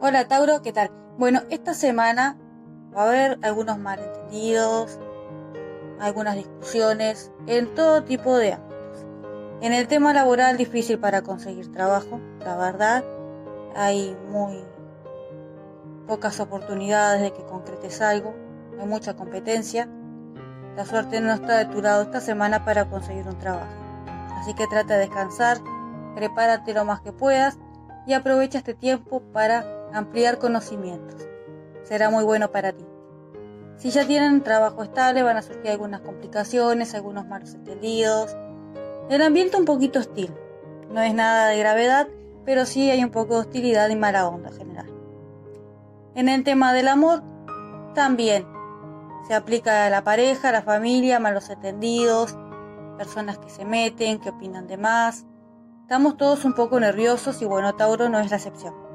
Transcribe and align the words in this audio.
Hola 0.00 0.28
Tauro, 0.28 0.62
¿qué 0.62 0.72
tal? 0.72 0.92
Bueno, 1.18 1.40
esta 1.50 1.74
semana 1.74 2.36
va 2.96 3.02
a 3.02 3.08
haber 3.08 3.38
algunos 3.42 3.78
malentendidos, 3.78 4.96
algunas 5.98 6.36
discusiones 6.36 7.32
en 7.48 7.74
todo 7.74 8.04
tipo 8.04 8.36
de 8.36 8.52
ámbitos. 8.52 9.06
En 9.60 9.72
el 9.72 9.88
tema 9.88 10.12
laboral 10.12 10.56
difícil 10.56 11.00
para 11.00 11.22
conseguir 11.22 11.72
trabajo, 11.72 12.20
la 12.44 12.56
verdad, 12.56 13.02
hay 13.74 14.16
muy 14.30 14.62
pocas 16.06 16.38
oportunidades 16.38 17.20
de 17.20 17.32
que 17.32 17.42
concretes 17.42 18.00
algo, 18.00 18.36
hay 18.78 18.86
mucha 18.86 19.16
competencia. 19.16 19.88
La 20.76 20.86
suerte 20.86 21.20
no 21.20 21.32
está 21.32 21.58
de 21.58 21.74
tu 21.74 21.82
lado 21.82 22.02
esta 22.02 22.20
semana 22.20 22.64
para 22.64 22.88
conseguir 22.88 23.26
un 23.26 23.38
trabajo. 23.40 23.72
Así 24.36 24.54
que 24.54 24.68
trata 24.68 24.94
de 24.94 25.00
descansar, 25.00 25.58
prepárate 26.14 26.72
lo 26.72 26.84
más 26.84 27.00
que 27.00 27.10
puedas 27.10 27.58
y 28.06 28.12
aprovecha 28.12 28.58
este 28.58 28.74
tiempo 28.74 29.22
para 29.32 29.77
ampliar 29.92 30.38
conocimientos. 30.38 31.26
Será 31.82 32.10
muy 32.10 32.24
bueno 32.24 32.50
para 32.50 32.72
ti. 32.72 32.84
Si 33.76 33.90
ya 33.90 34.06
tienen 34.06 34.42
trabajo 34.42 34.82
estable, 34.82 35.22
van 35.22 35.36
a 35.36 35.42
surgir 35.42 35.70
algunas 35.70 36.00
complicaciones, 36.00 36.94
algunos 36.94 37.26
malos 37.26 37.54
entendidos. 37.54 38.36
El 39.08 39.22
ambiente 39.22 39.56
un 39.56 39.64
poquito 39.64 40.00
hostil. 40.00 40.34
No 40.90 41.00
es 41.00 41.14
nada 41.14 41.48
de 41.48 41.58
gravedad, 41.58 42.08
pero 42.44 42.66
sí 42.66 42.90
hay 42.90 43.04
un 43.04 43.10
poco 43.10 43.34
de 43.34 43.40
hostilidad 43.40 43.88
y 43.88 43.96
mala 43.96 44.26
onda 44.26 44.48
en 44.48 44.56
general. 44.56 44.92
En 46.14 46.28
el 46.28 46.42
tema 46.42 46.72
del 46.72 46.88
amor, 46.88 47.22
también 47.94 48.46
se 49.28 49.34
aplica 49.34 49.86
a 49.86 49.90
la 49.90 50.02
pareja, 50.02 50.48
a 50.48 50.52
la 50.52 50.62
familia, 50.62 51.20
malos 51.20 51.48
entendidos, 51.50 52.36
personas 52.96 53.38
que 53.38 53.50
se 53.50 53.64
meten, 53.64 54.18
que 54.18 54.30
opinan 54.30 54.66
de 54.66 54.76
más. 54.76 55.24
Estamos 55.82 56.16
todos 56.16 56.44
un 56.44 56.54
poco 56.54 56.80
nerviosos 56.80 57.40
y 57.42 57.44
bueno, 57.44 57.76
Tauro 57.76 58.08
no 58.08 58.18
es 58.18 58.30
la 58.30 58.36
excepción. 58.38 58.87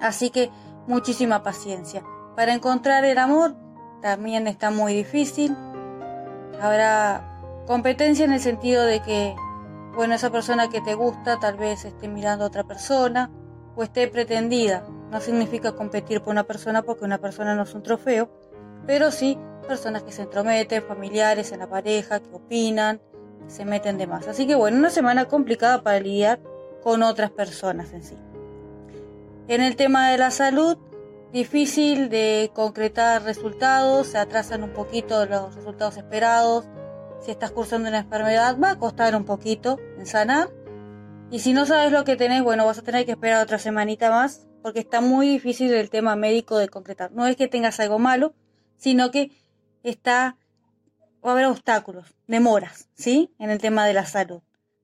Así 0.00 0.30
que 0.30 0.50
muchísima 0.86 1.42
paciencia. 1.42 2.02
Para 2.36 2.54
encontrar 2.54 3.04
el 3.04 3.18
amor 3.18 3.54
también 4.00 4.46
está 4.46 4.70
muy 4.70 4.94
difícil. 4.94 5.56
Habrá 6.60 7.64
competencia 7.66 8.24
en 8.24 8.32
el 8.32 8.40
sentido 8.40 8.84
de 8.84 9.00
que, 9.02 9.34
bueno, 9.94 10.14
esa 10.14 10.30
persona 10.30 10.68
que 10.68 10.80
te 10.80 10.94
gusta 10.94 11.38
tal 11.38 11.56
vez 11.56 11.84
esté 11.84 12.08
mirando 12.08 12.44
a 12.44 12.48
otra 12.48 12.64
persona 12.64 13.30
o 13.76 13.82
esté 13.82 14.08
pretendida. 14.08 14.84
No 15.10 15.20
significa 15.20 15.72
competir 15.72 16.20
por 16.20 16.32
una 16.32 16.44
persona 16.44 16.82
porque 16.82 17.04
una 17.04 17.18
persona 17.18 17.54
no 17.54 17.62
es 17.62 17.74
un 17.74 17.82
trofeo, 17.82 18.30
pero 18.86 19.10
sí 19.10 19.38
personas 19.66 20.02
que 20.02 20.12
se 20.12 20.22
entrometen, 20.22 20.82
familiares 20.82 21.52
en 21.52 21.60
la 21.60 21.68
pareja, 21.68 22.20
que 22.20 22.34
opinan, 22.34 23.00
se 23.46 23.64
meten 23.64 23.98
de 23.98 24.06
más. 24.06 24.26
Así 24.28 24.46
que 24.46 24.54
bueno, 24.54 24.78
una 24.78 24.90
semana 24.90 25.26
complicada 25.26 25.82
para 25.82 26.00
lidiar 26.00 26.40
con 26.82 27.02
otras 27.02 27.30
personas 27.30 27.92
en 27.92 28.02
sí. 28.02 28.16
En 29.48 29.62
el 29.62 29.76
tema 29.76 30.10
de 30.10 30.18
la 30.18 30.30
salud, 30.30 30.76
difícil 31.32 32.10
de 32.10 32.50
concretar 32.54 33.22
resultados, 33.22 34.08
se 34.08 34.18
atrasan 34.18 34.62
un 34.62 34.74
poquito 34.74 35.24
los 35.24 35.54
resultados 35.54 35.96
esperados. 35.96 36.66
Si 37.22 37.30
estás 37.30 37.50
cursando 37.50 37.88
una 37.88 38.00
enfermedad, 38.00 38.58
va 38.62 38.72
a 38.72 38.78
costar 38.78 39.16
un 39.16 39.24
poquito 39.24 39.78
en 39.98 40.04
sanar. 40.04 40.50
Y 41.30 41.38
si 41.38 41.54
no 41.54 41.64
sabes 41.64 41.92
lo 41.92 42.04
que 42.04 42.16
tenés, 42.16 42.42
bueno, 42.42 42.66
vas 42.66 42.76
a 42.76 42.82
tener 42.82 43.06
que 43.06 43.12
esperar 43.12 43.42
otra 43.42 43.58
semanita 43.58 44.10
más, 44.10 44.46
porque 44.62 44.80
está 44.80 45.00
muy 45.00 45.26
difícil 45.26 45.72
el 45.72 45.88
tema 45.88 46.14
médico 46.14 46.58
de 46.58 46.68
concretar. 46.68 47.10
No 47.12 47.26
es 47.26 47.34
que 47.36 47.48
tengas 47.48 47.80
algo 47.80 47.98
malo, 47.98 48.34
sino 48.76 49.10
que 49.10 49.30
está, 49.82 50.36
va 51.24 51.30
a 51.30 51.32
haber 51.32 51.46
obstáculos, 51.46 52.14
demoras, 52.26 52.90
¿sí? 52.92 53.34
En 53.38 53.48
el 53.48 53.60
tema 53.60 53.86
de 53.86 53.94
la 53.94 54.04
salud. 54.04 54.42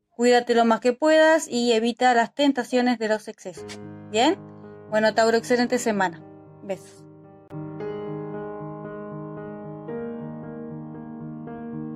Cuídate 0.08 0.54
lo 0.54 0.64
más 0.64 0.80
que 0.80 0.94
puedas 0.94 1.48
y 1.48 1.72
evita 1.72 2.14
las 2.14 2.34
tentaciones 2.34 2.98
de 2.98 3.08
los 3.08 3.28
excesos. 3.28 3.78
¿Bien? 4.10 4.53
Bueno, 4.94 5.12
Tauro, 5.12 5.36
excelente 5.36 5.80
semana. 5.80 6.22
Besos. 6.62 7.03